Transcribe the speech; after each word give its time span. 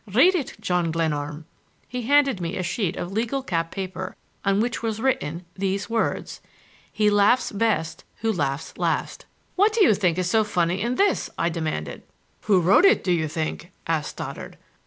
Read 0.11 0.33
it, 0.33 0.55
John 0.59 0.89
Glenarm!" 0.89 1.45
He 1.87 2.01
handed 2.07 2.41
me 2.41 2.57
a 2.57 2.63
sheet 2.63 2.95
of 2.97 3.11
legal 3.11 3.43
cap 3.43 3.69
paper 3.69 4.15
on 4.43 4.59
which 4.59 4.81
was 4.81 4.99
written 4.99 5.45
these 5.53 5.91
words: 5.91 6.41
HE 6.91 7.11
LAUGHS 7.11 7.51
BEST 7.51 8.03
WHO 8.21 8.31
LAUGHS 8.31 8.77
LAST 8.79 9.25
"What 9.55 9.73
do 9.73 9.83
you 9.83 9.93
think 9.93 10.17
is 10.17 10.27
so 10.27 10.43
funny 10.43 10.81
in 10.81 10.95
this?" 10.95 11.29
I 11.37 11.49
demanded. 11.49 12.01
"Who 12.45 12.61
wrote 12.61 12.85
it, 12.85 13.03
do 13.03 13.11
you 13.11 13.27
think?" 13.27 13.69
asked 13.85 14.09
Stoddard. 14.17 14.57